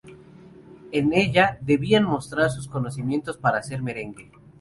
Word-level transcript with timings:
En 0.91 1.13
ella, 1.13 1.59
debían 1.61 2.05
mostrar 2.05 2.49
sus 2.49 2.67
conocimientos 2.67 3.37
para 3.37 3.59
hacer 3.59 3.83
merengue. 3.83 4.31